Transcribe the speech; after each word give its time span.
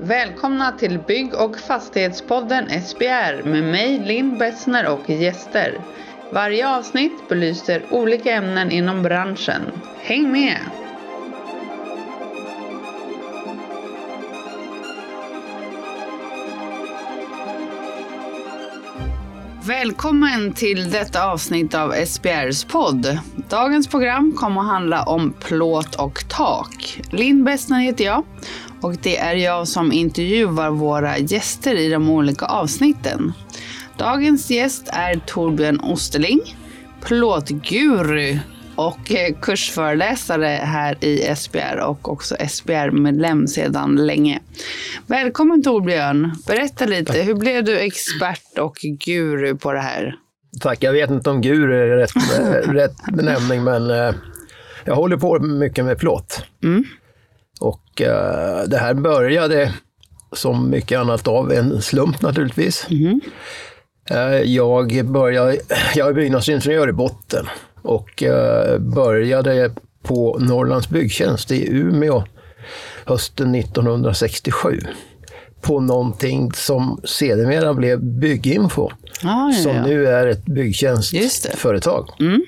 Välkomna 0.00 0.72
till 0.72 0.98
Bygg 0.98 1.34
och 1.34 1.58
fastighetspodden 1.58 2.82
SBR 2.82 3.42
med 3.42 3.62
mig 3.64 3.98
Linn 3.98 4.38
Bessner 4.38 4.88
och 4.88 5.10
gäster. 5.10 5.80
Varje 6.32 6.76
avsnitt 6.76 7.28
belyser 7.28 7.82
olika 7.90 8.32
ämnen 8.32 8.70
inom 8.70 9.02
branschen. 9.02 9.62
Häng 10.00 10.32
med! 10.32 10.58
Välkommen 19.66 20.52
till 20.52 20.90
detta 20.90 21.24
avsnitt 21.24 21.74
av 21.74 21.92
SBRs 22.06 22.64
podd. 22.64 23.18
Dagens 23.48 23.88
program 23.88 24.32
kommer 24.32 24.60
att 24.60 24.66
handla 24.66 25.02
om 25.02 25.34
plåt 25.40 25.94
och 25.94 26.28
tak. 26.28 27.00
Linn 27.10 27.44
Bessner 27.44 27.80
heter 27.80 28.04
jag 28.04 28.24
och 28.80 28.96
det 29.02 29.18
är 29.18 29.34
jag 29.34 29.68
som 29.68 29.92
intervjuar 29.92 30.70
våra 30.70 31.18
gäster 31.18 31.74
i 31.74 31.88
de 31.88 32.10
olika 32.10 32.46
avsnitten. 32.46 33.32
Dagens 33.98 34.50
gäst 34.50 34.88
är 34.92 35.14
Torbjörn 35.26 35.80
Osterling, 35.80 36.40
plåtguru 37.00 38.38
och 38.74 39.12
eh, 39.12 39.34
kursföreläsare 39.42 40.60
här 40.62 41.04
i 41.04 41.34
SBR 41.36 41.76
och 41.76 42.12
också 42.12 42.36
SBR-medlem 42.48 43.46
sedan 43.46 44.06
länge. 44.06 44.40
Välkommen 45.06 45.62
Torbjörn! 45.62 46.34
Berätta 46.46 46.86
lite, 46.86 47.22
hur 47.22 47.34
blev 47.34 47.64
du 47.64 47.78
expert 47.78 48.58
och 48.58 48.76
guru 49.06 49.56
på 49.56 49.72
det 49.72 49.80
här? 49.80 50.16
Tack, 50.60 50.82
jag 50.82 50.92
vet 50.92 51.10
inte 51.10 51.30
om 51.30 51.40
guru 51.40 51.82
är 51.82 51.96
rätt, 51.96 52.10
rätt 52.74 52.96
benämning 53.12 53.64
men 53.64 53.90
eh, 53.90 54.14
jag 54.84 54.94
håller 54.94 55.16
på 55.16 55.38
mycket 55.38 55.84
med 55.84 55.98
plåt. 55.98 56.44
Mm. 56.62 56.84
Och 57.60 58.02
eh, 58.02 58.64
det 58.66 58.78
här 58.78 58.94
började 58.94 59.74
som 60.32 60.70
mycket 60.70 60.98
annat 60.98 61.28
av 61.28 61.52
en 61.52 61.82
slump 61.82 62.22
naturligtvis. 62.22 62.86
Mm. 62.90 63.20
jag, 64.44 65.04
började, 65.04 65.58
jag 65.94 66.08
är 66.08 66.12
byggnadsingenjör 66.12 66.88
i 66.88 66.92
botten 66.92 67.46
och 67.82 68.22
eh, 68.22 68.78
började 68.78 69.70
på 70.02 70.38
Norrlands 70.40 70.88
byggtjänst 70.88 71.50
i 71.50 71.68
Umeå 71.70 72.24
hösten 73.04 73.54
1967 73.54 74.80
på 75.66 75.80
någonting 75.80 76.52
som 76.52 77.00
sedermera 77.04 77.74
blev 77.74 78.00
Bygginfo, 78.00 78.90
ah, 79.22 79.52
som 79.52 79.76
nu 79.76 80.06
är 80.06 80.26
ett 80.26 80.44
byggtjänstföretag. 80.44 82.08
Mm. 82.20 82.44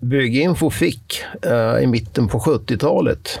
Bygginfo 0.00 0.70
fick 0.70 1.22
eh, 1.42 1.82
i 1.82 1.86
mitten 1.86 2.28
på 2.28 2.38
70-talet 2.38 3.40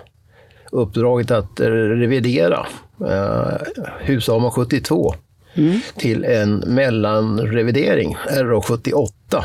uppdraget 0.72 1.30
att 1.30 1.60
revidera 1.60 2.66
eh, 3.00 3.56
Husama 4.00 4.50
72 4.50 5.14
mm. 5.54 5.80
till 5.96 6.24
en 6.24 6.56
mellanrevidering, 6.56 8.16
RA 8.30 8.60
78 8.62 9.44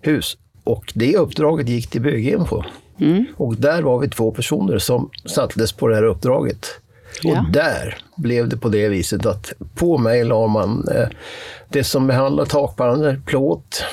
hus. 0.00 0.36
Och 0.64 0.92
det 0.94 1.16
uppdraget 1.16 1.68
gick 1.68 1.90
till 1.90 2.00
Bygginfo. 2.00 2.62
Mm. 2.98 3.24
Och 3.36 3.56
där 3.56 3.82
var 3.82 3.98
vi 3.98 4.08
två 4.08 4.30
personer 4.30 4.78
som 4.78 5.10
sattes 5.24 5.72
på 5.72 5.88
det 5.88 5.94
här 5.94 6.04
uppdraget. 6.04 6.66
Ja. 7.22 7.40
Och 7.40 7.52
där 7.52 7.98
blev 8.16 8.48
det 8.48 8.56
på 8.56 8.68
det 8.68 8.88
viset 8.88 9.26
att 9.26 9.52
på 9.74 9.98
mig 9.98 10.24
la 10.24 10.46
man 10.46 10.88
eh, 10.94 11.08
det 11.68 11.84
som 11.84 12.06
behandlar 12.06 12.44
takpannor, 12.44 13.22
plåt, 13.26 13.84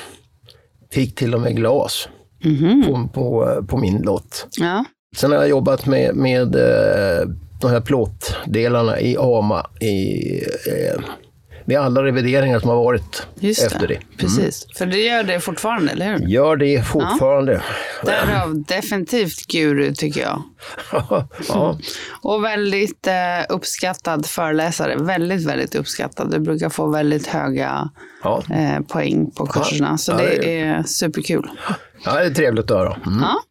fick 0.90 1.14
till 1.14 1.34
och 1.34 1.40
med 1.40 1.56
glas 1.56 2.08
mm. 2.44 2.82
på, 2.82 3.08
på, 3.12 3.64
på, 3.68 3.76
min 3.76 4.02
lott. 4.02 4.46
Ja. 4.56 4.84
Sen 5.16 5.30
har 5.30 5.38
jag 5.38 5.48
jobbat 5.48 5.86
med, 5.86 6.16
med 6.16 6.54
eh, 6.54 7.28
de 7.60 7.70
här 7.70 7.80
plåtdelarna 7.80 9.00
i 9.00 9.16
AMA 9.18 9.66
i 9.80 10.32
eh, 10.66 11.00
med 11.64 11.78
alla 11.78 12.02
revideringar 12.02 12.60
som 12.60 12.68
har 12.68 12.76
varit 12.76 13.26
Just 13.40 13.62
efter 13.62 13.80
det. 13.80 13.86
det. 13.86 13.94
Mm. 13.94 14.06
Precis, 14.16 14.66
för 14.78 14.86
det 14.86 14.98
gör 14.98 15.22
det 15.22 15.40
fortfarande, 15.40 15.92
eller 15.92 16.12
hur? 16.12 16.26
Gör 16.26 16.56
det 16.56 16.86
fortfarande. 16.86 17.62
Ja. 18.02 18.10
Därav 18.10 18.64
definitivt 18.64 19.46
guru, 19.46 19.94
tycker 19.94 20.20
jag. 20.20 20.42
ja. 21.48 21.78
Och 22.22 22.44
väldigt 22.44 23.06
eh, 23.06 23.14
uppskattad 23.48 24.26
föreläsare. 24.26 24.96
Väldigt, 24.96 25.46
väldigt 25.46 25.74
uppskattad. 25.74 26.30
Du 26.30 26.38
brukar 26.38 26.68
få 26.68 26.86
väldigt 26.86 27.26
höga 27.26 27.90
ja. 28.22 28.42
eh, 28.50 28.80
poäng 28.80 29.30
på 29.30 29.46
kurserna, 29.46 29.98
så 29.98 30.12
det 30.12 30.60
är 30.60 30.82
superkul. 30.82 31.50
Ja, 32.04 32.14
det 32.14 32.24
är 32.24 32.30
trevligt 32.30 32.70
att 32.70 32.78
höra. 32.78 32.96
Mm. 33.06 33.18
Ja. 33.20 33.42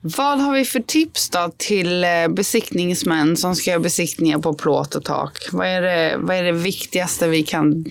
Vad 0.00 0.40
har 0.40 0.54
vi 0.54 0.64
för 0.64 0.80
tips 0.80 1.30
då 1.30 1.50
till 1.56 2.04
eh, 2.04 2.28
besiktningsmän 2.28 3.36
som 3.36 3.54
ska 3.54 3.70
göra 3.70 3.80
besiktningar 3.80 4.38
på 4.38 4.54
plåt 4.54 4.94
och 4.94 5.04
tak? 5.04 5.38
Vad 5.52 5.66
är 5.66 5.82
det, 5.82 6.16
vad 6.18 6.36
är 6.36 6.42
det 6.42 6.52
viktigaste 6.52 7.28
vi 7.28 7.42
kan 7.42 7.84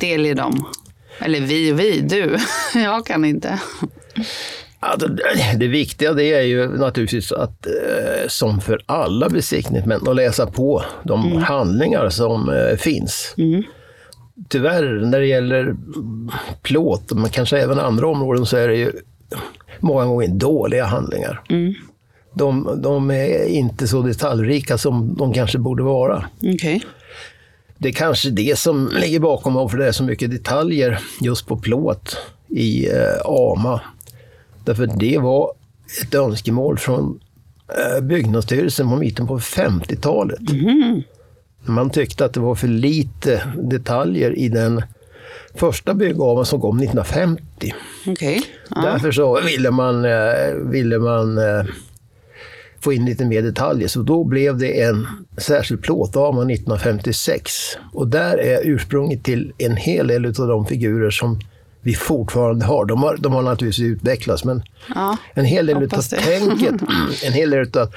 delge 0.00 0.34
dem? 0.34 0.66
Eller 1.18 1.40
vi 1.40 1.72
och 1.72 1.80
vi, 1.80 2.00
du. 2.00 2.36
Jag 2.74 3.06
kan 3.06 3.24
inte. 3.24 3.60
Alltså, 4.80 5.08
det 5.56 5.66
viktiga 5.66 6.12
det 6.12 6.24
är 6.24 6.42
ju 6.42 6.68
naturligtvis 6.78 7.32
att, 7.32 7.66
eh, 7.66 8.28
som 8.28 8.60
för 8.60 8.82
alla 8.86 9.28
besiktningsmän, 9.28 10.08
att 10.08 10.16
läsa 10.16 10.46
på 10.46 10.84
de 11.04 11.26
mm. 11.26 11.42
handlingar 11.42 12.08
som 12.08 12.48
eh, 12.48 12.76
finns. 12.76 13.34
Mm. 13.36 13.62
Tyvärr, 14.48 15.00
när 15.06 15.20
det 15.20 15.26
gäller 15.26 15.76
plåt, 16.62 17.12
men 17.12 17.30
kanske 17.30 17.58
även 17.58 17.78
andra 17.78 18.06
områden, 18.06 18.46
så 18.46 18.56
är 18.56 18.68
det 18.68 18.76
ju 18.76 18.92
många 19.80 20.06
gånger 20.06 20.28
dåliga 20.28 20.84
handlingar. 20.84 21.42
Mm. 21.48 21.74
De, 22.34 22.80
de, 22.82 23.10
är 23.10 23.44
inte 23.46 23.88
så 23.88 24.02
detaljrika 24.02 24.78
som 24.78 25.14
de 25.14 25.32
kanske 25.32 25.58
borde 25.58 25.82
vara. 25.82 26.24
Okay. 26.54 26.80
Det 27.78 27.88
är 27.88 27.92
kanske 27.92 28.30
det 28.30 28.58
som 28.58 28.90
ligger 29.00 29.20
bakom 29.20 29.54
varför 29.54 29.78
det 29.78 29.88
är 29.88 29.92
så 29.92 30.04
mycket 30.04 30.30
detaljer 30.30 30.98
just 31.20 31.46
på 31.46 31.56
plåt 31.56 32.16
i 32.48 32.88
eh, 32.88 33.20
AMA. 33.24 33.80
Därför 34.64 34.90
det 34.96 35.18
var 35.18 35.52
ett 36.02 36.14
önskemål 36.14 36.78
från 36.78 37.20
eh, 37.68 38.04
Byggnadsstyrelsen 38.04 38.90
på 38.90 38.96
mitten 38.96 39.26
på 39.26 39.38
50-talet. 39.38 40.50
Mm. 40.50 41.02
Man 41.64 41.90
tyckte 41.90 42.24
att 42.24 42.34
det 42.34 42.40
var 42.40 42.54
för 42.54 42.68
lite 42.68 43.42
detaljer 43.56 44.38
i 44.38 44.48
den 44.48 44.82
första 45.54 45.94
byggaveln 45.94 46.46
som 46.46 46.60
kom 46.60 46.78
1950. 46.78 47.74
Okay. 48.06 48.40
Ja. 48.70 48.80
Därför 48.82 49.12
så 49.12 49.40
ville 49.40 49.70
man, 49.70 50.04
eh, 50.04 50.54
ville 50.54 50.98
man 50.98 51.38
eh, 51.38 51.64
få 52.80 52.92
in 52.92 53.04
lite 53.04 53.24
mer 53.24 53.42
detaljer. 53.42 53.88
Så 53.88 54.02
då 54.02 54.24
blev 54.24 54.58
det 54.58 54.82
en 54.82 55.06
särskild 55.38 55.82
plåtavma 55.82 56.42
1956. 56.42 57.52
Och 57.92 58.08
där 58.08 58.38
är 58.38 58.60
ursprunget 58.64 59.24
till 59.24 59.52
en 59.58 59.76
hel 59.76 60.06
del 60.06 60.26
av 60.26 60.32
de 60.48 60.66
figurer 60.66 61.10
som 61.10 61.40
vi 61.80 61.94
fortfarande 61.94 62.64
har. 62.64 62.84
De 62.84 63.02
har, 63.02 63.16
de 63.16 63.32
har 63.32 63.42
naturligtvis 63.42 63.86
utvecklats, 63.86 64.44
men 64.44 64.62
ja, 64.94 65.16
en 65.34 65.44
hel 65.44 65.66
del 65.66 65.76
av 65.76 65.88
tänket, 66.02 66.74
en 67.24 67.32
hel 67.32 67.50
del 67.50 67.78
av 67.78 67.88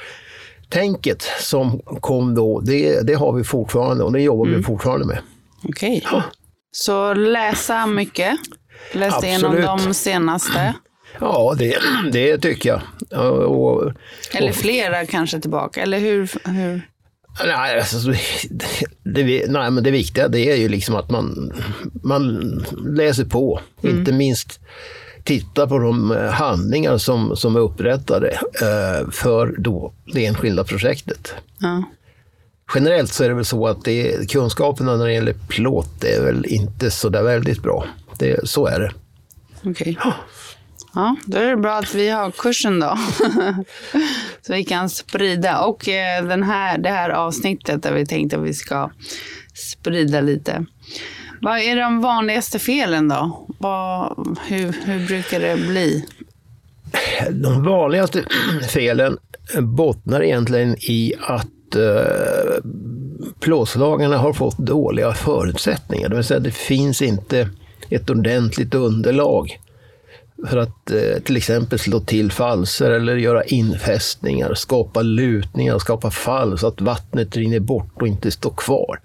tänket 0.68 1.22
som 1.40 1.80
kom 2.00 2.34
då, 2.34 2.60
det, 2.60 3.00
det 3.06 3.14
har 3.14 3.32
vi 3.32 3.44
fortfarande 3.44 4.04
och 4.04 4.12
det 4.12 4.20
jobbar 4.20 4.46
mm. 4.46 4.56
vi 4.56 4.62
fortfarande 4.64 5.06
med. 5.06 5.18
Okej. 5.64 5.96
Okay. 5.96 6.00
Ja. 6.12 6.22
Så 6.72 7.14
läsa 7.14 7.86
mycket. 7.86 8.38
Läs 8.92 9.24
igenom 9.24 9.60
de 9.60 9.94
senaste. 9.94 10.74
Ja, 11.20 11.54
det, 11.58 11.78
det 12.12 12.38
tycker 12.38 12.68
jag. 12.68 12.80
Och, 13.20 13.42
och, 13.42 13.92
eller 14.32 14.52
flera 14.52 15.06
kanske 15.06 15.40
tillbaka, 15.40 15.82
eller 15.82 15.98
hur? 15.98 16.30
hur? 16.44 16.88
Nej, 17.44 17.78
alltså, 17.78 18.12
det, 19.02 19.46
nej, 19.48 19.70
men 19.70 19.84
det 19.84 19.90
viktiga 19.90 20.28
det 20.28 20.40
är 20.40 20.56
ju 20.56 20.68
liksom 20.68 20.96
att 20.96 21.10
man, 21.10 21.52
man 22.02 22.38
läser 22.96 23.24
på. 23.24 23.60
Mm. 23.82 23.98
Inte 23.98 24.12
minst 24.12 24.60
titta 25.24 25.66
på 25.66 25.78
de 25.78 26.12
eh, 26.12 26.30
handlingar 26.30 26.98
som, 26.98 27.36
som 27.36 27.56
är 27.56 27.60
upprättade 27.60 28.30
eh, 28.30 29.10
för 29.10 29.54
då 29.58 29.92
det 30.12 30.26
enskilda 30.26 30.64
projektet. 30.64 31.34
Ja 31.58 31.82
generellt 32.74 33.12
så 33.12 33.24
är 33.24 33.28
det 33.28 33.34
väl 33.34 33.44
så 33.44 33.66
att 33.66 33.84
det, 33.84 34.30
kunskaperna 34.30 34.96
när 34.96 35.06
det 35.06 35.12
gäller 35.12 35.34
plåt 35.48 36.04
är 36.04 36.24
väl 36.24 36.46
inte 36.46 36.90
så 36.90 37.08
där 37.08 37.22
väldigt 37.22 37.62
bra. 37.62 37.84
Det, 38.18 38.48
så 38.48 38.66
är 38.66 38.80
det. 38.80 38.92
Okej. 39.64 39.70
Okay. 39.70 40.12
Ja, 40.94 41.16
då 41.26 41.38
är 41.38 41.50
det 41.50 41.56
bra 41.56 41.78
att 41.78 41.94
vi 41.94 42.08
har 42.08 42.30
kursen 42.30 42.80
då. 42.80 42.98
så 44.42 44.52
vi 44.52 44.64
kan 44.64 44.90
sprida. 44.90 45.60
Och 45.60 45.88
eh, 45.88 46.24
den 46.24 46.42
här, 46.42 46.78
det 46.78 46.88
här 46.88 47.10
avsnittet 47.10 47.82
där 47.82 47.92
vi 47.92 48.06
tänkte 48.06 48.36
att 48.36 48.42
vi 48.42 48.54
ska 48.54 48.90
sprida 49.54 50.20
lite. 50.20 50.66
Vad 51.40 51.58
är 51.58 51.76
de 51.76 52.00
vanligaste 52.00 52.58
felen 52.58 53.08
då? 53.08 53.46
Vad, 53.58 54.38
hur, 54.46 54.76
hur 54.84 55.06
brukar 55.06 55.40
det 55.40 55.56
bli? 55.56 56.06
De 57.30 57.64
vanligaste 57.64 58.24
felen 58.68 59.18
bottnar 59.60 60.22
egentligen 60.22 60.76
i 60.78 61.14
att 61.20 61.74
eh, 61.76 62.41
plåtslagarna 63.40 64.18
har 64.18 64.32
fått 64.32 64.58
dåliga 64.58 65.12
förutsättningar. 65.12 66.08
Det 66.08 66.14
vill 66.16 66.24
säga 66.24 66.40
det 66.40 66.54
finns 66.54 67.02
inte 67.02 67.48
ett 67.90 68.10
ordentligt 68.10 68.74
underlag 68.74 69.58
för 70.48 70.56
att 70.56 70.90
eh, 70.90 71.22
till 71.24 71.36
exempel 71.36 71.78
slå 71.78 72.00
till 72.00 72.32
falser 72.32 72.90
eller 72.90 73.16
göra 73.16 73.44
infästningar, 73.44 74.54
skapa 74.54 75.02
lutningar, 75.02 75.78
skapa 75.78 76.10
fall 76.10 76.58
så 76.58 76.66
att 76.66 76.80
vattnet 76.80 77.36
rinner 77.36 77.60
bort 77.60 77.92
och 77.94 78.08
inte 78.08 78.30
står 78.30 78.54
kvar. 78.56 79.00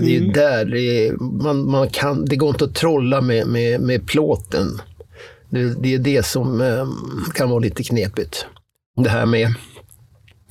Det 0.00 0.16
är 0.16 0.20
Mm. 0.20 0.32
där 0.32 0.64
det, 0.64 1.06
är, 1.06 1.12
man, 1.42 1.70
man 1.70 1.88
kan, 1.88 2.24
det 2.24 2.36
går 2.36 2.48
inte 2.48 2.64
att 2.64 2.74
trolla 2.74 3.20
med, 3.20 3.46
med, 3.46 3.80
med 3.80 4.06
plåten. 4.06 4.80
Det, 5.50 5.82
det 5.82 5.94
är 5.94 5.98
det 5.98 6.26
som 6.26 6.60
eh, 6.60 6.86
kan 7.34 7.50
vara 7.50 7.60
lite 7.60 7.82
knepigt. 7.82 8.46
Det 8.96 9.10
här 9.10 9.26
med 9.26 9.54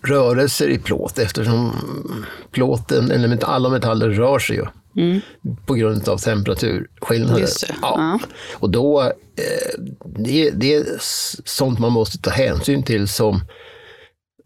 rörelser 0.03 0.67
i 0.69 0.79
plåt 0.79 1.19
eftersom 1.19 1.71
plåten, 2.51 3.11
eller 3.11 3.45
alla 3.45 3.69
metaller 3.69 4.09
rör 4.09 4.39
sig 4.39 4.55
ju 4.55 4.65
på 5.65 5.73
grund 5.73 6.09
av 6.09 6.17
temperaturskillnader. 6.17 7.37
Mm. 7.37 7.45
Det, 7.45 7.75
ja. 7.81 8.19
Och 8.53 8.69
då, 8.69 9.01
eh, 9.01 9.81
det, 10.17 10.49
det 10.49 10.73
är 10.73 10.85
sånt 11.45 11.79
man 11.79 11.91
måste 11.91 12.17
ta 12.17 12.29
hänsyn 12.29 12.83
till 12.83 13.07
som 13.07 13.35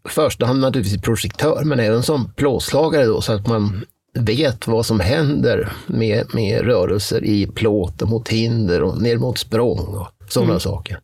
i 0.06 0.08
första 0.08 0.46
hand 0.46 0.60
naturligtvis 0.60 1.02
projektör, 1.02 1.62
men 1.64 1.80
även 1.80 2.02
som 2.02 2.32
plåtslagare 2.32 3.04
då, 3.04 3.20
så 3.20 3.32
att 3.32 3.46
man 3.46 3.84
vet 4.14 4.66
vad 4.66 4.86
som 4.86 5.00
händer 5.00 5.72
med, 5.86 6.34
med 6.34 6.60
rörelser 6.64 7.24
i 7.24 7.46
plåten 7.46 8.08
mot 8.08 8.28
hinder 8.28 8.82
och 8.82 9.02
ner 9.02 9.16
mot 9.16 9.38
språng 9.38 9.78
och 9.78 10.08
sådana 10.28 10.50
Mm. 10.50 10.60
saker. 10.60 11.00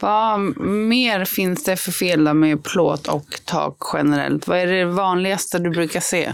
Vad 0.00 0.40
mer 0.66 1.24
finns 1.24 1.64
det 1.64 1.76
för 1.76 1.92
fel 1.92 2.34
med 2.34 2.64
plåt 2.64 3.08
och 3.08 3.26
tak 3.44 3.76
generellt? 3.92 4.48
Vad 4.48 4.58
är 4.58 4.66
det 4.66 4.84
vanligaste 4.84 5.58
du 5.58 5.70
brukar 5.70 6.00
se? 6.00 6.32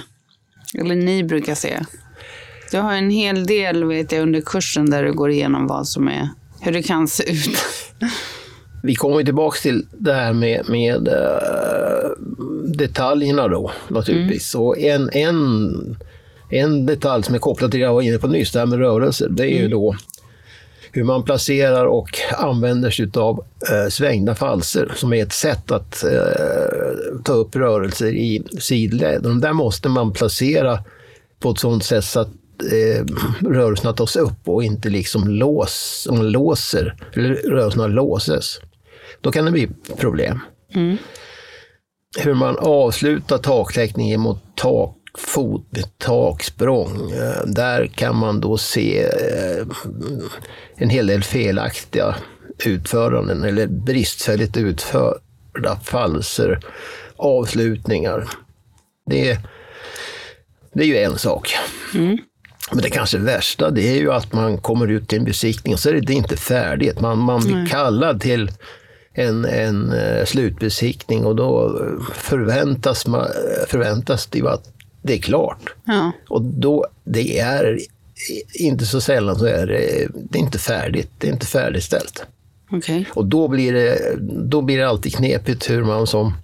Eller 0.74 0.94
ni 0.94 1.24
brukar 1.24 1.54
se? 1.54 1.80
Du 2.70 2.78
har 2.78 2.92
en 2.92 3.10
hel 3.10 3.46
del 3.46 3.84
vet 3.84 4.12
jag 4.12 4.22
under 4.22 4.40
kursen 4.40 4.90
där 4.90 5.04
du 5.04 5.12
går 5.12 5.30
igenom 5.30 5.66
vad 5.66 5.88
som 5.88 6.08
är, 6.08 6.28
hur 6.60 6.72
det 6.72 6.82
kan 6.82 7.08
se 7.08 7.30
ut. 7.30 7.58
Vi 8.82 8.94
kommer 8.94 9.24
tillbaka 9.24 9.58
till 9.62 9.86
det 9.98 10.14
här 10.14 10.32
med, 10.32 10.68
med 10.68 11.08
eh, 11.08 12.10
detaljerna 12.64 13.48
då 13.48 13.70
naturligtvis. 13.88 14.54
Och 14.54 14.78
en, 14.78 15.10
en, 15.12 15.96
en 16.50 16.86
detalj 16.86 17.24
som 17.24 17.34
är 17.34 17.38
kopplad 17.38 17.70
till 17.70 17.80
det 17.80 17.86
jag 17.86 17.94
var 17.94 18.02
inne 18.02 18.18
på 18.18 18.26
nyss, 18.26 18.52
det 18.52 18.58
här 18.58 18.66
med 18.66 18.78
rörelser, 18.78 19.28
det 19.28 19.44
är 19.44 19.62
ju 19.62 19.68
då 19.68 19.96
hur 20.92 21.04
man 21.04 21.22
placerar 21.22 21.86
och 21.86 22.08
använder 22.38 22.90
sig 22.90 23.10
av 23.14 23.44
eh, 23.70 23.88
svängda 23.88 24.34
falser 24.34 24.92
som 24.96 25.12
är 25.12 25.22
ett 25.22 25.32
sätt 25.32 25.70
att 25.70 26.04
eh, 26.04 27.22
ta 27.24 27.32
upp 27.32 27.56
rörelser 27.56 28.12
i 28.12 28.42
sidled. 28.58 29.22
De 29.22 29.40
där 29.40 29.52
måste 29.52 29.88
man 29.88 30.12
placera 30.12 30.78
på 31.38 31.50
ett 31.50 31.58
sådant 31.58 31.84
sätt 31.84 32.04
så 32.04 32.20
att 32.20 32.28
eh, 32.72 33.04
rörelserna 33.40 33.92
tas 33.92 34.16
upp 34.16 34.48
och 34.48 34.64
inte 34.64 34.88
liksom 34.90 35.28
lås, 35.28 36.06
om 36.10 36.22
låser, 36.22 36.96
eller 37.12 37.34
rörelserna 37.34 37.86
låses. 37.86 38.60
Då 39.20 39.32
kan 39.32 39.44
det 39.44 39.50
bli 39.50 39.68
problem. 39.96 40.40
Hur 42.18 42.34
man 42.34 42.56
avslutar 42.58 43.38
taktäckningen 43.38 44.20
mot 44.20 44.56
takfot 44.56 45.01
med 45.70 45.98
taksprång. 45.98 47.10
Eh, 47.10 47.46
Där 47.46 47.86
kan 47.86 48.16
man 48.16 48.40
då 48.40 48.58
se 48.58 49.02
eh, 49.02 49.66
en 50.76 50.90
hel 50.90 51.06
del 51.06 51.22
felaktiga 51.22 52.14
utföranden 52.64 53.44
eller 53.44 53.66
bristfälligt 53.66 54.56
utförda 54.56 55.76
falser, 55.84 56.60
avslutningar. 57.16 58.28
Det, 59.06 59.38
det 60.72 60.82
är 60.82 60.86
ju 60.86 60.96
en 60.96 61.18
sak. 61.18 61.54
Men 62.72 62.82
det 62.82 62.90
kanske 62.90 63.18
värsta 63.18 63.70
det 63.70 63.88
är 63.88 63.96
ju 63.96 64.12
att 64.12 64.32
man 64.32 64.58
kommer 64.58 64.88
ut 64.88 65.08
till 65.08 65.18
en 65.18 65.24
besiktning 65.24 65.74
och 65.74 65.80
så 65.80 65.88
är 65.88 66.00
det 66.00 66.12
inte 66.12 66.36
färdigt. 66.36 67.00
Man, 67.00 67.18
man 67.18 67.40
blir 67.40 67.66
kallad 67.66 68.20
till 68.20 68.50
en, 69.14 69.44
en 69.44 69.92
eh, 69.92 70.24
slutbesiktning 70.24 71.24
och 71.24 71.36
då 71.36 71.80
förväntas, 72.14 73.06
man, 73.06 73.26
förväntas 73.68 74.26
det 74.26 74.38
ju 74.38 74.48
att 74.48 74.68
det 75.02 75.12
är 75.14 75.18
klart. 75.18 75.74
Ja, 75.84 76.12
Och 76.28 76.42
då, 76.42 76.86
det 77.04 77.38
är 77.38 77.78
inte 78.54 78.86
så 78.86 79.00
sällan 79.00 79.38
så 79.38 79.44
är 79.46 79.66
det, 79.66 80.08
det 80.30 80.38
är 80.38 80.42
inte 80.42 80.58
färdigt. 80.58 81.10
Det 81.18 81.28
är 81.28 81.32
inte 81.32 81.46
färdigställt. 81.46 82.22
okej. 82.70 83.06
Och 83.14 83.26
då 83.26 83.48
blir 83.48 83.72
det, 83.72 84.16
då 84.20 84.60
blir 84.62 84.78
det 84.78 84.88
alltid 84.88 85.14
knepigt 85.14 85.70
hur 85.70 85.84
man 85.84 86.06
som 86.06 86.34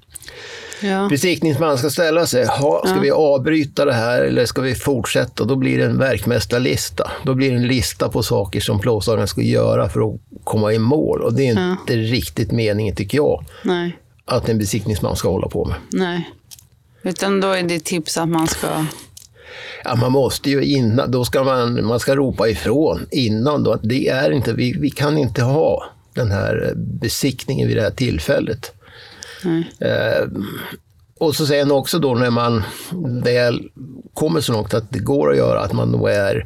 Ja. 0.82 1.06
besiktningsman 1.10 1.78
ska 1.78 1.90
ställa 1.90 2.26
sig. 2.26 2.46
Ha, 2.46 2.82
ska 2.86 3.00
vi 3.00 3.10
avbryta 3.10 3.84
det 3.84 3.92
här 3.92 4.22
eller 4.22 4.46
ska 4.46 4.62
vi 4.62 4.74
fortsätta? 4.74 5.44
Då 5.44 5.56
blir 5.56 5.78
det 5.78 5.84
en 5.84 5.98
verkmästarlista. 5.98 7.10
Då 7.24 7.34
blir 7.34 7.50
det 7.50 7.56
en 7.56 7.66
lista 7.66 8.08
på 8.08 8.22
saker 8.22 8.60
som 8.60 8.80
plåtslagaren 8.80 9.28
ska 9.28 9.42
göra 9.42 9.88
för 9.88 10.00
att 10.14 10.20
komma 10.44 10.72
i 10.72 10.78
mål. 10.78 11.22
Och 11.22 11.34
det 11.34 11.48
är 11.48 11.70
inte 11.72 11.96
riktigt 11.96 12.52
meningen, 12.52 12.96
tycker 12.96 13.18
jag, 13.18 13.44
Nej, 13.64 13.96
att 14.24 14.48
en 14.48 14.58
besiktningsman 14.58 15.16
ska 15.16 15.28
hålla 15.30 15.48
på 15.48 15.64
med. 15.64 15.76
nej. 15.92 16.30
Utan 17.08 17.40
då 17.40 17.52
är 17.52 17.62
det 17.62 17.80
tips 17.80 18.16
att 18.16 18.28
man 18.28 18.46
ska... 18.46 18.84
Ja, 19.84 19.94
man 19.94 20.12
måste 20.12 20.50
ju 20.50 20.64
innan, 20.64 21.10
då 21.10 21.24
ska 21.24 21.44
man, 21.44 21.86
man 21.86 22.00
ska 22.00 22.16
ropa 22.16 22.48
ifrån 22.48 23.06
innan 23.10 23.64
då 23.64 23.72
att 23.72 23.80
det 23.82 24.08
är 24.08 24.30
inte, 24.30 24.52
vi, 24.52 24.72
vi 24.72 24.90
kan 24.90 25.18
inte 25.18 25.42
ha 25.42 25.84
den 26.14 26.30
här 26.30 26.72
besiktningen 26.76 27.68
vid 27.68 27.76
det 27.76 27.82
här 27.82 27.90
tillfället. 27.90 28.72
Nej. 29.44 29.72
Eh, 29.80 30.28
och 31.18 31.36
så 31.36 31.46
sen 31.46 31.70
också 31.70 31.98
då 31.98 32.14
när 32.14 32.30
man 32.30 32.62
väl 33.24 33.68
kommer 34.14 34.40
så 34.40 34.52
långt 34.52 34.74
att 34.74 34.90
det 34.90 34.98
går 34.98 35.30
att 35.30 35.36
göra, 35.36 35.60
att 35.60 35.72
man 35.72 35.92
då 35.92 36.06
är 36.06 36.36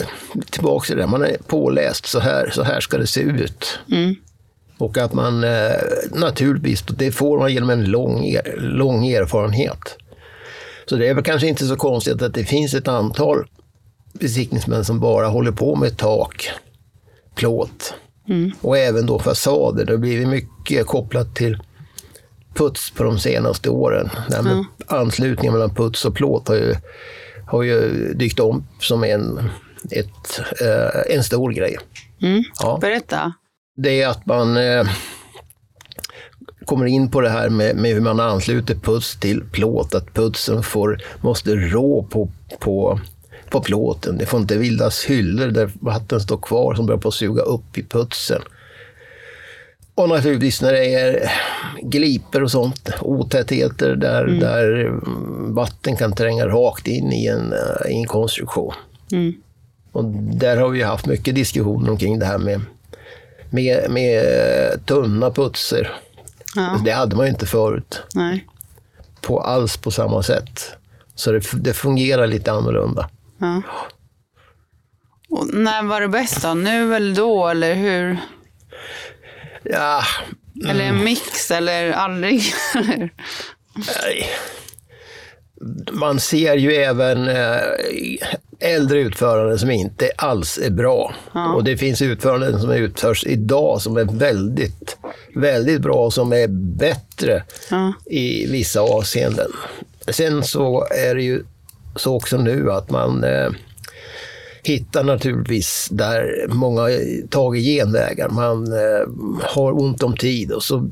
eh, 0.00 0.06
tillbaka 0.50 0.86
till 0.86 0.96
det, 0.96 1.06
man 1.06 1.22
är 1.22 1.36
påläst, 1.46 2.06
så 2.06 2.20
här, 2.20 2.50
så 2.54 2.62
här 2.62 2.80
ska 2.80 2.98
det 2.98 3.06
se 3.06 3.20
ut. 3.20 3.78
Och 4.78 4.98
att 4.98 5.12
man 5.12 5.44
eh, 5.44 5.70
naturligtvis, 6.12 6.82
det 6.82 7.12
får 7.12 7.38
man 7.38 7.52
genom 7.52 7.70
en 7.70 7.84
lång, 7.84 8.36
lång 8.56 9.06
erfarenhet. 9.06 9.98
Så 10.86 10.96
det 10.96 11.08
är 11.08 11.14
väl 11.14 11.24
kanske 11.24 11.48
inte 11.48 11.66
så 11.66 11.76
konstigt 11.76 12.22
att 12.22 12.34
det 12.34 12.44
finns 12.44 12.74
ett 12.74 12.88
antal 12.88 13.46
besiktningsmän 14.12 14.84
som 14.84 15.00
bara 15.00 15.26
håller 15.26 15.52
på 15.52 15.76
med 15.76 15.96
tak, 15.96 16.50
plåt 17.34 17.94
och 18.60 18.78
även 18.78 19.06
då 19.06 19.18
fasader. 19.18 19.84
Det 19.84 19.92
har 19.92 19.98
blivit 19.98 20.28
mycket 20.28 20.86
kopplat 20.86 21.34
till 21.34 21.58
puts 22.54 22.90
på 22.90 23.02
de 23.04 23.18
senaste 23.18 23.70
åren. 23.70 24.10
Det 24.28 24.34
här 24.34 24.42
med 24.42 24.64
anslutningen 24.86 25.52
mellan 25.52 25.74
puts 25.74 26.04
och 26.04 26.14
plåt 26.14 26.48
har 26.48 26.54
ju, 26.54 26.74
har 27.46 27.62
ju 27.62 28.12
dykt 28.14 28.40
om 28.40 28.66
som 28.80 29.04
en, 29.04 29.50
ett, 29.90 30.40
eh, 30.60 31.16
en 31.16 31.24
stor 31.24 31.52
grej. 31.52 31.78
Ja 32.60 32.78
Berätta. 32.80 33.32
Det 33.76 34.02
är 34.02 34.08
att 34.08 34.26
man 34.26 34.56
eh, 34.56 34.86
kommer 36.64 36.86
in 36.86 37.10
på 37.10 37.20
det 37.20 37.28
här 37.28 37.48
med, 37.48 37.76
med 37.76 37.94
hur 37.94 38.00
man 38.00 38.20
ansluter 38.20 38.74
puts 38.74 39.20
till 39.20 39.42
plåt, 39.52 39.94
att 39.94 40.14
putsen 40.14 40.62
får, 40.62 41.02
måste 41.20 41.56
rå 41.56 42.02
på, 42.02 42.28
på, 42.58 43.00
på 43.50 43.60
plåten. 43.60 44.18
Det 44.18 44.26
får 44.26 44.40
inte 44.40 44.58
bildas 44.58 45.04
hyllor 45.04 45.46
där 45.46 45.70
vatten 45.80 46.20
står 46.20 46.36
kvar 46.36 46.74
som 46.74 46.86
börjar 46.86 47.00
på 47.00 47.08
att 47.08 47.14
suga 47.14 47.42
upp 47.42 47.78
i 47.78 47.82
putsen. 47.82 48.42
Och 49.94 50.08
naturligtvis 50.08 50.62
när 50.62 50.72
det 50.72 50.94
är 50.94 51.30
gliper 51.82 52.42
och 52.42 52.50
sånt, 52.50 52.90
otätheter 53.00 53.96
där, 53.96 54.26
där 54.26 54.84
mm, 54.84 55.54
vatten 55.54 55.96
kan 55.96 56.12
tränga 56.12 56.46
rakt 56.46 56.86
in 56.86 57.12
i 57.12 57.26
en, 57.26 57.52
eh, 57.52 57.92
i 57.92 57.94
en 57.94 58.06
konstruktion. 58.06 58.72
Och 59.92 60.04
där 60.38 60.56
har 60.56 60.68
vi 60.68 60.82
haft 60.82 61.06
mycket 61.06 61.34
diskussioner 61.34 61.90
omkring 61.90 62.18
det 62.18 62.26
här 62.26 62.38
med 62.38 62.60
med, 63.56 63.90
med 63.90 64.22
tunna 64.86 65.30
putser. 65.30 65.92
Ja. 66.54 66.80
Det 66.84 66.90
hade 66.90 67.16
man 67.16 67.26
ju 67.26 67.32
inte 67.32 67.46
förut 67.46 68.02
Nej. 68.14 68.46
på 69.20 69.40
alls 69.40 69.76
på 69.76 69.90
samma 69.90 70.22
sätt. 70.22 70.76
Så 71.14 71.32
det, 71.32 71.42
det 71.52 71.74
fungerar 71.74 72.26
lite 72.26 72.52
annorlunda. 72.52 73.10
Ja. 73.38 73.62
Och 75.30 75.54
när 75.54 75.82
var 75.82 76.00
det 76.00 76.08
bäst 76.08 76.42
då? 76.42 76.54
Nu 76.54 76.96
eller 76.96 77.14
då? 77.14 77.48
Eller 77.48 77.74
hur? 77.74 78.18
Ja, 79.62 80.02
Eller 80.68 80.84
en 80.84 81.04
mix? 81.04 81.50
Eller 81.50 81.92
aldrig? 81.92 82.42
nej. 83.74 84.30
Man 85.92 86.20
ser 86.20 86.56
ju 86.56 86.72
även 86.74 87.28
eh, 87.28 87.60
äldre 88.60 88.98
utföranden 89.00 89.58
som 89.58 89.70
inte 89.70 90.10
alls 90.16 90.58
är 90.58 90.70
bra. 90.70 91.14
Och 91.54 91.64
det 91.64 91.76
finns 91.76 92.02
utföranden 92.02 92.60
som 92.60 92.70
utförs 92.70 93.24
idag 93.26 93.82
som 93.82 93.96
är 93.96 94.04
väldigt, 94.04 94.96
väldigt 95.34 95.80
bra 95.80 95.94
och 95.94 96.12
som 96.12 96.32
är 96.32 96.48
bättre 96.78 97.42
Ja. 97.70 97.92
i 98.06 98.46
vissa 98.46 98.80
avseenden. 98.80 99.50
Sen 100.08 100.42
så 100.44 100.86
är 100.90 101.14
det 101.14 101.22
ju 101.22 101.42
så 101.96 102.16
också 102.16 102.36
nu 102.36 102.72
att 102.72 102.90
man 102.90 103.24
eh, 103.24 103.50
hittar 104.62 105.04
naturligtvis 105.04 105.88
där 105.90 106.46
många 106.48 106.88
tagit 107.30 107.64
genvägar. 107.64 108.28
Man 108.28 108.72
eh, 108.72 109.06
har 109.42 109.72
ont 109.80 110.02
om 110.02 110.16
tid 110.16 110.52
och 110.52 110.62
så 110.62 110.90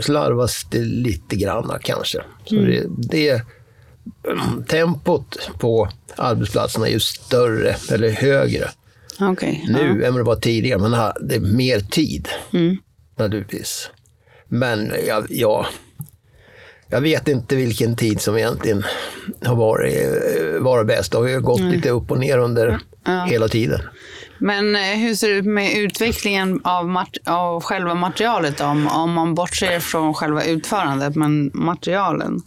slarvas 0.00 0.66
det 0.70 0.80
lite 0.80 1.36
grann 1.36 1.72
kanske. 1.82 2.18
Så 2.44 2.54
det, 2.54 2.82
det, 2.88 3.42
tempot 4.68 5.50
på 5.58 5.88
arbetsplatserna 6.16 6.86
är 6.88 6.92
ju 6.92 7.00
större 7.00 7.76
eller 7.92 8.10
högre 8.10 8.68
Okej. 9.20 9.64
nu 9.68 9.98
Ja. 10.00 10.06
än 10.06 10.14
vad 10.14 10.20
det 10.20 10.26
var 10.26 10.36
tidigare. 10.36 10.78
Man 10.78 10.92
hade 10.92 11.40
mer 11.40 11.80
tid 11.80 12.28
Mm. 12.52 12.76
naturligtvis. 13.16 13.90
Men 14.48 14.92
jag, 15.06 15.26
ja, 15.28 15.66
jag 16.88 17.00
vet 17.00 17.28
inte 17.28 17.56
vilken 17.56 17.96
tid 17.96 18.20
som 18.20 18.36
egentligen 18.36 18.84
har 19.44 19.56
varit, 19.56 20.08
varit 20.60 20.86
bäst. 20.86 21.12
Det 21.12 21.18
har 21.18 21.28
ju 21.28 21.40
gått 21.40 21.60
lite 21.60 21.90
upp 21.90 22.10
och 22.10 22.18
ner 22.18 22.38
under 22.38 22.78
hela 23.28 23.48
tiden. 23.48 23.80
Men 24.38 24.76
eh, 24.76 24.82
hur 24.82 25.14
ser 25.14 25.28
det 25.28 25.34
ut 25.34 25.44
med 25.44 25.76
utvecklingen 25.78 26.60
av, 26.64 27.04
av 27.26 27.60
själva 27.62 27.94
materialet 27.94 28.58
då? 28.58 28.64
om, 28.64 28.88
om 28.88 29.12
man 29.12 29.34
bortser 29.34 29.80
från 29.80 30.14
själva 30.14 30.44
utförandet, 30.44 31.16
men 31.16 31.50
materialen? 31.54 32.42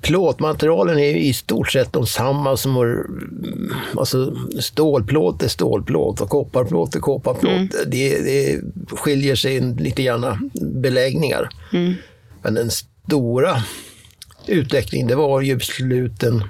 Plåtmaterialen 0.00 0.98
är 0.98 1.16
i 1.16 1.32
stort 1.32 1.72
sett 1.72 1.92
de 1.92 2.06
samma 2.06 2.56
som 2.56 2.76
har, 2.76 3.06
alltså 3.96 4.36
stålplåt 4.60 5.42
är 5.42 5.48
stålplåt 5.48 6.20
och 6.20 6.28
kopparplåt 6.28 6.94
är 6.94 7.00
kopparplåt. 7.00 7.70
Det, 7.86 8.18
det 8.18 8.60
skiljer 8.90 9.34
sig 9.34 9.60
lite 9.60 10.02
grann 10.02 10.50
beläggningar. 10.60 11.48
Men 12.42 12.54
den 12.54 12.70
stora 12.70 13.62
utvecklingen 14.46 15.08
det 15.08 15.14
var 15.14 15.40
ju 15.40 15.60
sluten, 15.60 16.44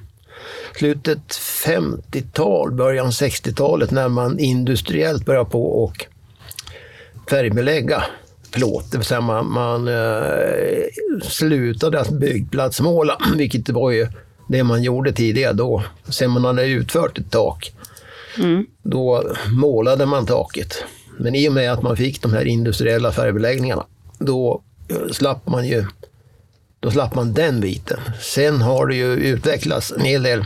slutet 0.78 1.28
50-tal, 1.64 2.73
början 2.73 3.11
60-talet 3.11 3.90
när 3.90 4.09
man 4.09 4.38
industriellt 4.38 5.25
började 5.25 5.50
på 5.50 5.85
och 5.85 6.07
färgbelägga 7.30 8.04
plåt. 8.50 8.92
Det 8.92 8.99
vill 8.99 9.07
säga 9.07 9.21
man, 9.21 9.52
man 9.52 9.88
eh, 9.88 11.23
slutade 11.23 12.00
att 12.00 12.11
byggplatsmåla, 12.11 13.19
vilket 13.37 13.69
var 13.69 13.90
ju 13.90 14.07
det 14.49 14.64
man 14.64 14.83
gjorde 14.83 15.12
tidigare 15.12 15.52
då. 15.52 15.83
Sen 16.09 16.30
man 16.30 16.45
hade 16.45 16.66
utfört 16.66 17.19
ett 17.19 17.30
tak, 17.30 17.73
då 18.83 19.25
målade 19.50 20.07
man 20.07 20.26
taket. 20.26 20.85
Men 21.19 21.35
i 21.35 21.49
och 21.49 21.52
med 21.52 21.73
att 21.73 21.83
man 21.83 21.97
fick 21.97 22.23
de 22.23 22.33
här 22.33 22.45
industriella 22.45 23.12
färgbeläggningarna, 23.12 23.85
då 24.19 24.62
eh, 24.88 25.12
slapp 25.12 25.47
man 25.47 25.66
ju 25.66 25.85
då 26.80 26.90
slapp 26.90 27.14
man 27.14 27.33
den 27.33 27.61
biten. 27.61 28.00
Sen 28.21 28.61
har 28.61 28.87
det 28.87 28.95
ju 28.95 29.12
utvecklats 29.12 29.92
en 29.92 30.00
hel 30.00 30.23
del 30.23 30.45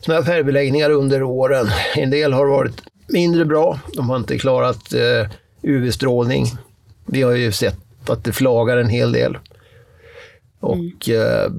sådana 0.00 0.20
här 0.20 0.32
färgbeläggningar 0.32 0.90
under 0.90 1.22
åren. 1.22 1.66
En 1.96 2.10
del 2.10 2.32
har 2.32 2.46
varit 2.46 2.82
mindre 3.06 3.44
bra. 3.44 3.80
De 3.94 4.10
har 4.10 4.16
inte 4.16 4.38
klarat 4.38 4.92
eh, 4.94 5.30
UV-strålning. 5.66 6.46
Vi 7.06 7.22
har 7.22 7.32
ju 7.32 7.52
sett 7.52 8.10
att 8.10 8.24
det 8.24 8.32
flagar 8.32 8.76
en 8.76 8.88
hel 8.88 9.12
del. 9.12 9.38
Och 10.60 11.08
eh, 11.08 11.50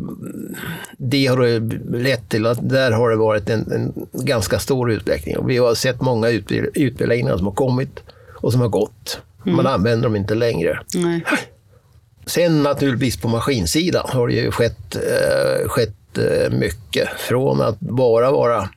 det 0.98 1.28
har 1.28 1.60
lett 1.98 2.30
till 2.30 2.46
att 2.46 2.70
där 2.70 2.92
har 2.92 3.10
det 3.10 3.16
varit 3.16 3.50
en, 3.50 3.72
en 3.72 4.08
ganska 4.26 4.60
stor 4.60 4.92
utveckling. 4.92 5.38
Och 5.38 5.50
vi 5.50 5.58
har 5.58 5.76
sett 5.76 6.02
många 6.02 6.30
utbeläggningar 6.74 7.38
som 7.38 7.46
har 7.46 7.54
kommit 7.54 8.00
och 8.34 8.52
som 8.52 8.62
har 8.62 8.68
gått. 8.68 9.22
Man 9.44 9.68
använder 9.68 10.04
dem 10.04 10.16
inte 10.16 10.36
längre. 10.36 10.80
Nej. 10.96 11.26
Sen 12.26 12.64
naturligtvis 12.64 13.18
på 13.18 13.28
maskinsidan 13.28 14.06
har 14.10 14.28
det 14.28 14.34
ju 14.34 14.52
skett, 14.52 14.96
eh, 14.96 15.70
skett 15.70 16.18
eh, 16.18 16.52
mycket. 16.52 17.10
Från 17.18 17.62
att 17.62 17.80
bara 17.80 18.32
vara 18.32 18.70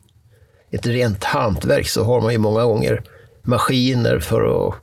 ett 0.71 0.87
rent 0.87 1.25
hantverk 1.25 1.89
så 1.89 2.05
har 2.05 2.21
man 2.21 2.33
ju 2.33 2.39
många 2.39 2.65
gånger 2.65 3.03
maskiner 3.43 4.19
för 4.19 4.69
att 4.69 4.75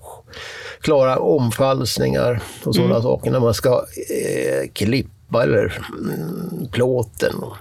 klara 0.81 1.19
omfallsningar 1.19 2.41
och 2.63 2.75
sådana 2.75 3.01
saker 3.01 3.31
när 3.31 3.39
man 3.39 3.53
ska 3.53 3.85
eh, 4.09 4.69
klippa 4.73 5.43
eller 5.43 5.81
mm, 5.99 6.67
plåten 6.71 7.35
och 7.35 7.55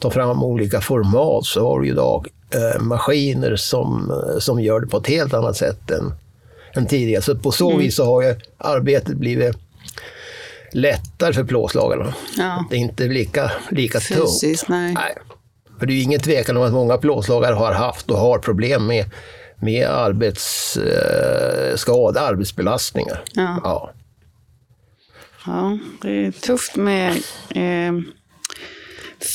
ta 0.00 0.10
fram 0.10 0.42
olika 0.42 0.80
format 0.80 1.44
så 1.44 1.68
har 1.68 1.80
du 1.80 1.88
idag 1.88 2.28
eh, 2.50 2.82
maskiner 2.82 3.56
som, 3.56 4.10
eh, 4.10 4.38
som 4.38 4.60
gör 4.60 4.80
det 4.80 4.86
på 4.86 4.96
ett 4.96 5.06
helt 5.06 5.34
annat 5.34 5.56
sätt 5.56 5.90
än, 5.90 6.12
än 6.74 6.86
tidigare. 6.86 7.22
Så 7.22 7.36
på 7.36 7.50
så 7.50 7.76
vis 7.76 7.96
så 7.96 8.04
har 8.04 8.22
ju 8.22 8.34
arbetet 8.58 9.16
blivit 9.16 9.56
lättare 10.72 11.32
för 11.32 11.44
plåtslagarna. 11.44 12.14
Ja. 12.38 12.64
Det 12.70 12.76
är 12.76 12.80
inte 12.80 13.04
lika, 13.04 13.52
lika 13.70 14.00
tungt. 14.00 14.20
Fysiskt, 14.20 14.68
nej. 14.68 14.94
Nej. 14.94 15.14
För 15.78 15.86
det 15.86 15.92
är 15.92 15.94
ju 15.94 16.02
ingen 16.02 16.20
tvekan 16.20 16.56
om 16.56 16.62
att 16.62 16.72
många 16.72 16.96
plåtslagare 16.96 17.54
har 17.54 17.72
haft 17.72 18.10
och 18.10 18.18
har 18.18 18.38
problem 18.38 18.86
med, 18.86 19.04
med 19.60 19.88
arbetsskada, 19.88 22.20
arbetsbelastningar. 22.20 23.22
Ja. 23.32 23.60
Ja. 23.64 23.92
Ja, 25.46 25.78
det 26.02 26.26
är 26.26 26.30
tufft 26.30 26.76
med 26.76 27.10
eh, 27.50 27.92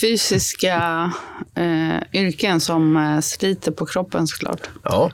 fysiska 0.02 1.12
eh, 1.56 1.98
yrken 2.14 2.60
som 2.60 2.98
eh, 2.98 3.20
sliter 3.20 3.72
på 3.72 3.86
kroppen 3.86 4.28
såklart. 4.28 4.70
ja. 4.84 5.12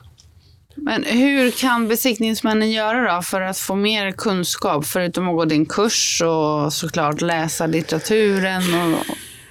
Men 0.80 1.04
hur 1.04 1.50
kan 1.50 1.88
besiktningsmännen 1.88 2.70
göra 2.70 3.16
då 3.16 3.22
för 3.22 3.40
att 3.40 3.58
få 3.58 3.74
mer 3.74 4.12
kunskap? 4.12 4.86
Förutom 4.86 5.28
att 5.28 5.36
gå 5.36 5.44
din 5.44 5.66
kurs 5.66 6.22
och 6.22 6.72
såklart 6.72 7.20
läsa 7.20 7.66
litteraturen 7.66 8.94
och 8.94 9.04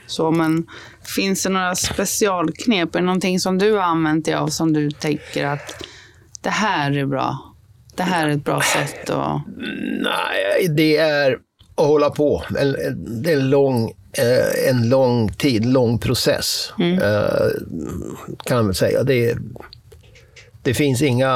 så. 0.07 0.31
Men 0.31 0.67
finns 1.15 1.43
det 1.43 1.49
några 1.49 1.75
specialknep? 1.75 2.95
Är 2.95 2.99
det 2.99 3.05
någonting 3.05 3.39
som 3.39 3.57
du 3.57 3.71
har 3.73 3.81
använt 3.81 4.25
dig 4.25 4.33
av 4.33 4.47
som 4.47 4.73
du 4.73 4.91
tänker 4.91 5.45
att 5.45 5.83
det 6.41 6.49
här 6.49 6.97
är 6.97 7.05
bra? 7.05 7.37
Det 7.95 8.03
här 8.03 8.27
är 8.27 8.31
ett 8.31 8.43
bra 8.45 8.61
sätt 8.61 9.09
att... 9.09 9.41
Nej, 10.03 10.67
det 10.69 10.97
är 10.97 11.31
att 11.75 11.85
hålla 11.87 12.09
på. 12.09 12.43
En, 12.59 12.75
en, 12.75 13.23
det 13.23 13.31
är 13.31 13.37
en 13.37 13.49
lång, 13.49 13.91
eh, 14.13 14.69
en 14.69 14.89
lång 14.89 15.29
tid, 15.33 15.65
lång 15.65 15.99
process. 15.99 16.73
Eh, 16.79 17.47
kan 18.45 18.57
man 18.57 18.65
väl 18.65 18.75
säga. 18.75 19.03
Det, 19.03 19.29
är- 19.29 19.37
det 20.63 20.73
finns 20.73 21.01
inga, 21.01 21.27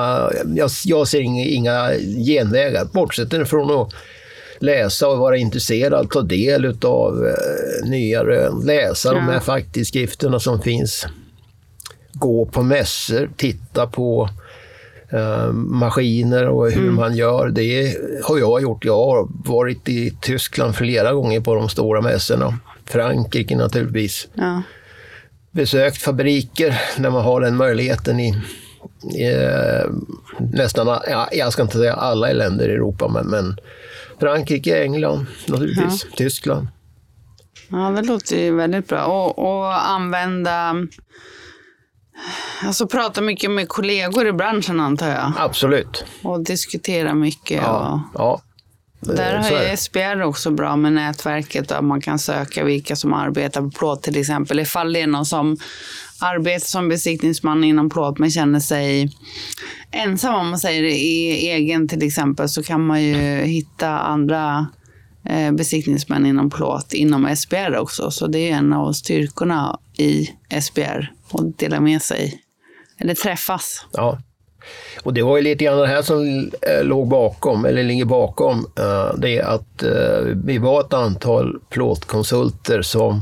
jag, 0.55 0.69
jag 0.85 1.07
ser 1.07 1.21
inga, 1.21 1.45
inga 1.45 1.91
genvägar. 2.27 2.85
Bortsett 2.93 3.49
från 3.49 3.81
att 3.81 3.93
läsa 4.61 5.07
och 5.07 5.17
vara 5.17 5.37
intresserad, 5.37 6.09
ta 6.09 6.21
del 6.21 6.77
av 6.81 7.27
eh, 7.27 7.89
nya 7.89 8.23
rön, 8.25 8.61
läsa 8.65 9.11
de 9.13 9.25
Ja. 9.25 9.31
här 9.31 9.39
facktidskrifterna 9.39 10.39
som 10.39 10.61
finns. 10.61 11.07
Gå 12.13 12.45
på 12.45 12.63
mässor, 12.63 13.29
titta 13.37 13.87
på 13.87 14.29
eh, 15.09 15.51
maskiner 15.53 16.47
och 16.47 16.71
hur 16.71 16.91
man 16.91 17.15
gör. 17.15 17.49
Det 17.49 17.95
har 18.23 18.37
jag 18.39 18.61
gjort. 18.61 18.85
Jag 18.85 18.95
har 19.05 19.27
varit 19.51 19.89
i 19.89 20.13
Tyskland 20.21 20.75
flera 20.75 21.13
gånger 21.13 21.39
på 21.41 21.55
de 21.55 21.69
stora 21.69 22.01
mässorna. 22.01 22.59
Frankrike 22.85 23.55
naturligtvis. 23.55 24.27
Ja, 24.33 24.61
Besökt 25.51 25.97
fabriker 25.97 26.81
när 26.97 27.09
man 27.09 27.23
har 27.23 27.41
den 27.41 27.55
möjligheten 27.55 28.19
i, 28.19 28.29
i 29.17 29.23
eh, 29.33 29.89
nästan, 30.39 30.87
ja, 30.87 31.29
jag 31.31 31.53
ska 31.53 31.61
inte 31.61 31.77
säga 31.77 31.93
alla 31.93 32.33
länder 32.33 32.69
i 32.69 32.73
Europa, 32.73 33.07
men, 33.07 33.27
men 33.27 33.55
Frankrike, 34.21 34.83
England 34.83 35.25
naturligtvis, 35.47 36.05
Tyskland. 36.15 36.67
ja 37.69 37.77
det 37.77 38.01
låter 38.01 38.37
ju 38.37 38.55
väldigt 38.55 38.87
bra. 38.87 39.05
Och, 39.05 39.39
och 39.39 39.89
använda... 39.89 40.75
Alltså 42.63 42.87
prata 42.87 43.21
mycket 43.21 43.51
med 43.51 43.69
kollegor 43.69 44.27
i 44.27 44.33
branschen 44.33 44.79
antar 44.79 45.09
jag. 45.09 45.33
Absolut. 45.37 46.05
Och 46.23 46.43
diskutera 46.43 47.13
mycket. 47.13 47.59
Och... 47.59 47.65
Ja, 47.65 48.01
ja. 48.13 48.41
Där 49.01 49.35
Eh, 49.35 49.41
har 49.41 49.63
ju. 49.63 49.77
SBR 49.77 50.21
också 50.21 50.51
bra 50.51 50.75
med 50.75 50.93
nätverket 50.93 51.69
där 51.69 51.81
man 51.81 52.01
kan 52.01 52.19
söka 52.19 52.63
vilka 52.63 52.95
som 52.95 53.13
arbetar 53.13 53.61
på 53.61 53.69
plåt 53.69 54.03
till 54.03 54.17
exempel. 54.19 54.59
Ifall 54.59 54.93
det 54.93 55.01
är 55.01 55.07
någon 55.07 55.25
som 55.25 55.57
arbetar 56.19 56.65
som 56.65 56.89
besiktningsman 56.89 57.63
inom 57.63 57.89
plåt 57.89 58.19
men 58.19 58.31
känner 58.31 58.59
sig 58.59 59.11
ensam 59.91 60.35
om 60.35 60.49
man 60.49 60.59
säger 60.59 60.83
det, 60.83 60.93
i 60.93 61.47
egen 61.49 61.87
till 61.87 62.03
exempel 62.03 62.49
så 62.49 62.63
kan 62.63 62.85
man 62.85 63.03
ju 63.03 63.41
hitta 63.43 63.89
andra 63.89 64.67
eh, 65.29 65.51
besiktningsmän 65.51 66.25
inom 66.25 66.49
plåt 66.49 66.93
inom 66.93 67.35
SBR 67.35 67.77
också. 67.77 68.11
Så 68.11 68.27
det 68.27 68.51
är 68.51 68.55
en 68.55 68.73
av 68.73 68.93
styrkorna 68.93 69.79
i 69.97 70.29
SBR 70.61 71.11
att 71.31 71.57
dela 71.59 71.79
med 71.79 72.01
sig 72.01 72.41
eller 72.99 73.15
träffas. 73.15 73.85
Ja. 73.91 74.19
Och 75.03 75.13
det 75.13 75.21
var 75.21 75.37
ju 75.37 75.43
lite 75.43 75.63
grann 75.63 75.77
det 75.77 75.87
här 75.87 76.01
som 76.01 76.51
eh, 76.61 76.83
låg 76.83 77.07
bakom, 77.07 77.65
eller 77.65 77.83
ligger 77.83 78.05
bakom, 78.05 78.67
eh, 78.79 79.13
det 79.17 79.37
är 79.37 79.43
att 79.43 79.83
eh, 79.83 80.19
vi 80.45 80.57
var 80.57 80.81
ett 80.81 80.93
antal 80.93 81.59
plåtkonsulter 81.69 82.81
som 82.81 83.21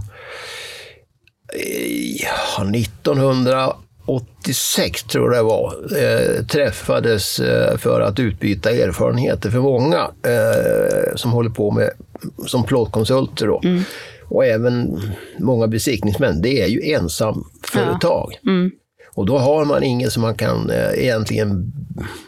ja, 2.57 2.71
1986 2.75 5.03
tror 5.03 5.35
jag 5.35 5.45
det 5.45 5.47
var, 5.47 5.73
träffades 6.43 7.41
för 7.77 8.01
att 8.01 8.19
utbyta 8.19 8.71
erfarenheter. 8.71 9.49
För 9.49 9.59
många 9.59 10.11
som 11.15 11.31
håller 11.31 11.49
på 11.49 11.71
med 11.71 11.89
som 12.45 12.63
plåtkonsulter 12.63 13.47
då, 13.47 13.61
och 14.27 14.45
även 14.45 15.01
många 15.39 15.67
besiktningsmän, 15.67 16.41
det 16.41 16.61
är 16.61 16.67
ju 16.67 16.93
ensamföretag. 16.93 18.33
Och 19.19 19.25
då 19.25 19.37
har 19.37 19.65
man 19.65 19.83
ingen 19.83 20.11
som 20.11 20.21
man 20.21 20.35
kan 20.35 20.69
eh, 20.69 21.03
egentligen 21.03 21.73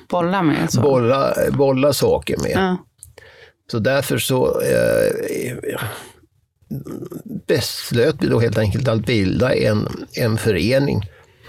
Bolla 0.09 0.41
med. 0.43 0.71
Så. 0.71 0.81
bolla, 0.81 1.33
bolla 1.51 1.93
saker 1.93 2.37
med. 2.37 2.51
Ja. 2.51 2.77
Så 3.71 3.79
därför 3.79 4.17
så 4.17 4.61
eh, 4.61 5.81
beslöt 7.47 8.15
vi 8.19 8.27
då 8.27 8.39
helt 8.39 8.57
enkelt 8.57 8.87
att 8.87 9.05
bilda 9.05 9.55
en, 9.55 9.87
en 10.13 10.37
förening 10.37 11.01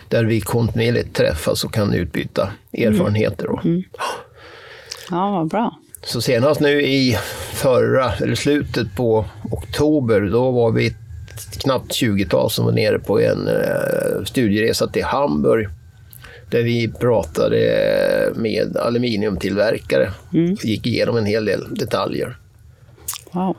där 0.09 0.25
vi 0.25 0.41
kontinuerligt 0.41 1.15
träffas 1.15 1.65
och 1.65 1.75
kan 1.75 1.95
utbyta 1.95 2.53
erfarenheter. 2.73 3.47
Då. 3.47 3.61
Ja, 5.11 5.31
vad 5.31 5.49
bra. 5.49 5.79
Så 6.05 6.21
senast 6.21 6.61
nu 6.61 6.83
i 6.83 7.19
förra, 7.53 8.13
eller 8.13 8.35
slutet 8.35 8.97
på 8.97 9.25
oktober, 9.51 10.21
då 10.21 10.51
var 10.51 10.73
vi 10.73 10.97
knappt 11.62 11.93
20-tal 11.93 12.51
som 12.51 12.65
var 12.65 12.73
nere 12.73 12.99
på 12.99 13.21
en 13.21 13.49
eh, 13.49 14.25
studieresa 14.25 14.87
till 14.87 15.05
Hamburg. 15.05 15.69
Där 16.51 16.62
vi 16.62 16.89
pratade 16.89 17.59
med 18.37 18.77
aluminiumtillverkare. 18.77 20.12
Mm. 20.35 20.57
Gick 20.62 20.87
igenom 20.87 21.17
en 21.17 21.27
hel 21.27 21.45
del 21.45 21.75
detaljer. 21.75 22.37
Wow. 23.31 23.57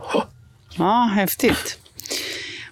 Ja, 0.77 1.12
häftigt. 1.15 1.80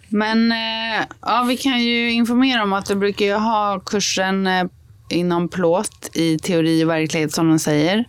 Men 0.10 0.52
eh, 0.52 1.06
ja, 1.22 1.46
vi 1.48 1.58
kan 1.58 1.82
ju 1.82 2.12
informera 2.12 2.64
om 2.64 2.74
att 2.74 2.86
du 2.86 2.96
brukar 2.96 3.40
ha 3.40 3.80
kursen 3.80 4.48
eh, 4.48 4.64
inom 5.10 5.50
plåt 5.50 6.10
i 6.14 6.40
teori 6.40 6.86
och 6.86 6.90
verklighet 6.90 7.32
som 7.32 7.50
de 7.50 7.60
säger. 7.60 8.06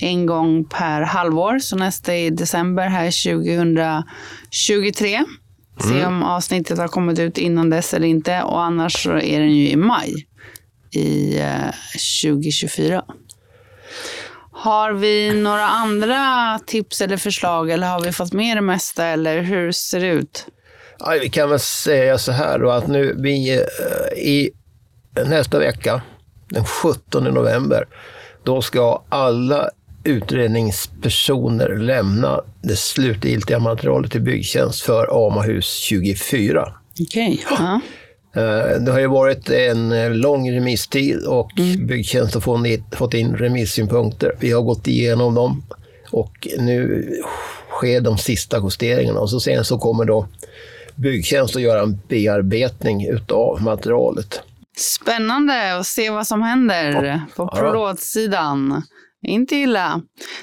En 0.00 0.26
gång 0.26 0.64
per 0.64 1.02
halvår, 1.02 1.58
så 1.58 1.76
nästa 1.76 2.14
är 2.14 2.26
i 2.26 2.30
december 2.30 2.88
här 2.88 3.34
2023. 3.40 5.24
Se 5.88 6.06
om 6.06 6.22
avsnittet 6.22 6.78
har 6.78 6.88
kommit 6.88 7.18
ut 7.18 7.38
innan 7.38 7.70
dess 7.70 7.94
eller 7.94 8.06
inte. 8.06 8.42
Och 8.42 8.62
annars 8.62 9.02
så 9.02 9.10
är 9.10 9.40
den 9.40 9.50
ju 9.50 9.68
i 9.68 9.76
maj 9.76 10.26
i 10.90 11.38
eh, 11.40 11.70
2024. 12.22 13.04
Har 14.52 14.92
vi 14.92 15.42
några 15.42 15.66
andra 15.66 16.58
tips 16.66 17.00
eller 17.00 17.16
förslag 17.16 17.70
eller 17.70 17.86
har 17.86 18.00
vi 18.00 18.12
fått 18.12 18.32
med 18.32 18.56
det 18.56 18.60
mesta 18.60 19.06
eller 19.06 19.40
hur 19.40 19.72
ser 19.72 20.00
det 20.00 20.06
ut? 20.06 20.46
Ja, 20.98 21.18
vi 21.20 21.28
kan 21.28 21.50
väl 21.50 21.60
säga 21.60 22.18
så 22.18 22.32
här 22.32 22.58
då 22.58 22.70
att 22.70 22.86
nu 22.86 23.16
vi 23.18 23.52
eh, 23.52 24.18
i 24.18 24.50
nästa 25.26 25.58
vecka, 25.58 26.02
den 26.48 26.64
17 26.64 27.24
november, 27.24 27.84
då 28.44 28.62
ska 28.62 29.02
alla 29.08 29.70
utredningspersoner 30.04 31.76
lämna 31.76 32.40
det 32.62 32.76
slutgiltiga 32.76 33.58
materialet 33.58 34.10
till 34.12 34.20
Byggtjänst 34.20 34.80
för 34.80 35.26
AMA-hus 35.26 35.66
24. 35.76 36.72
Okej. 37.00 37.44
Ja. 37.50 37.80
Eh, 38.36 38.80
Det 38.82 38.92
har 38.92 39.00
ju 39.00 39.06
varit 39.06 39.50
en 39.50 39.92
eh, 39.92 40.10
lång 40.10 40.52
remisstid 40.52 41.26
och 41.26 41.50
Byggtjänst 41.78 42.34
har 42.34 42.96
fått 42.96 43.14
in- 43.14 43.36
remissynpunkter. 43.36 44.32
Vi 44.40 44.52
har 44.52 44.62
gått 44.62 44.86
igenom 44.88 45.34
dem 45.34 45.62
och 46.10 46.48
nu 46.58 47.08
sker 47.70 48.00
de 48.00 48.18
sista 48.18 48.58
justeringarna 48.62 49.20
och 49.20 49.30
så 49.30 49.40
sen 49.40 49.64
så 49.64 49.78
kommer 49.78 50.04
då 50.04 50.26
Byggtjänst 50.94 51.56
att 51.56 51.62
göra 51.62 51.82
en 51.82 52.00
bearbetning 52.08 53.06
utav 53.08 53.62
materialet. 53.62 54.40
Spännande 54.76 55.76
att 55.78 55.86
se 55.86 56.10
vad 56.10 56.26
som 56.26 56.42
händer 56.42 57.20
på 57.36 57.50
Ja. 57.52 57.60
Inte 59.22 59.56
illa. 59.56 60.00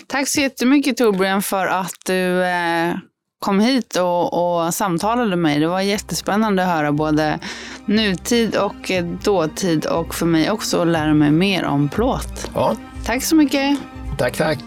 Tack 0.08 0.28
så 0.28 0.42
jättemycket 0.42 0.98
Torbjörn 0.98 1.42
för 1.42 1.68
att 1.68 1.94
du 2.06 2.44
eh, 2.44 2.94
kom 3.40 3.60
hit 3.60 3.96
och, 3.96 4.64
och 4.66 4.74
samtalade 4.74 5.30
med 5.30 5.40
mig. 5.40 5.60
Det 5.60 5.68
var 5.68 5.82
jättespännande 5.82 6.64
att 6.64 6.70
höra 6.76 6.92
både 6.92 7.40
nutid 7.86 8.56
och 8.56 8.92
dåtid 9.24 9.86
och 9.86 10.16
för 10.16 10.26
mig 10.26 10.52
också 10.52 10.82
att 10.82 10.88
lära 10.88 11.14
mig 11.14 11.32
mer 11.32 11.66
om 11.66 11.90
plåt. 11.90 12.52
Ja, 12.56 12.76
Tack 13.06 13.24
så 13.24 13.36
mycket. 13.36 13.80
tack 14.18 14.38
tack. 14.38 14.60